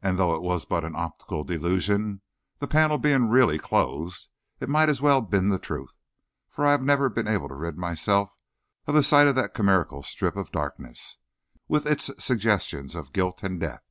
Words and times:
And 0.00 0.16
though 0.16 0.36
it 0.36 0.42
was 0.42 0.64
but 0.64 0.84
an 0.84 0.94
optical 0.94 1.42
delusion, 1.42 2.20
the 2.60 2.68
panel 2.68 2.98
being 2.98 3.28
really 3.28 3.58
closed, 3.58 4.28
it 4.60 4.68
might 4.68 4.88
as 4.88 5.00
well 5.00 5.20
have 5.22 5.28
been 5.30 5.48
the 5.48 5.58
truth, 5.58 5.96
for 6.48 6.64
I 6.64 6.70
have 6.70 6.82
never 6.82 7.08
been 7.08 7.26
able 7.26 7.48
to 7.48 7.56
rid 7.56 7.76
myself 7.76 8.30
of 8.86 8.94
the 8.94 9.02
sight 9.02 9.26
of 9.26 9.34
that 9.34 9.52
chimerical 9.52 10.04
strip 10.04 10.36
of 10.36 10.52
darkness, 10.52 11.18
with 11.66 11.84
its 11.84 12.12
suggestions 12.24 12.94
of 12.94 13.12
guilt 13.12 13.42
and 13.42 13.58
death. 13.58 13.82